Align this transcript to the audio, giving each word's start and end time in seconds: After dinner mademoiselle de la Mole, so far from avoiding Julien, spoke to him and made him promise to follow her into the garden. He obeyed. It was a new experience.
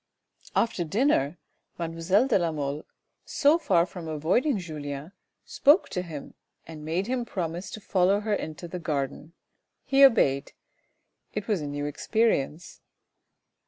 After 0.55 0.83
dinner 0.83 1.37
mademoiselle 1.77 2.27
de 2.27 2.39
la 2.39 2.51
Mole, 2.51 2.87
so 3.23 3.59
far 3.59 3.85
from 3.85 4.07
avoiding 4.07 4.57
Julien, 4.57 5.11
spoke 5.45 5.89
to 5.89 6.01
him 6.01 6.33
and 6.65 6.83
made 6.83 7.05
him 7.05 7.23
promise 7.23 7.69
to 7.69 7.79
follow 7.79 8.19
her 8.21 8.33
into 8.33 8.67
the 8.67 8.79
garden. 8.79 9.33
He 9.83 10.03
obeyed. 10.03 10.53
It 11.35 11.47
was 11.47 11.61
a 11.61 11.67
new 11.67 11.85
experience. 11.85 12.81